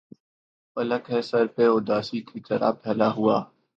فلک 0.77 1.03
ہے 1.11 1.21
سر 1.29 1.45
پہ 1.55 1.63
اُداسی 1.75 2.19
کی 2.27 2.39
طرح 2.47 2.71
پھیلا 2.81 3.09
ہُوا 3.15 3.37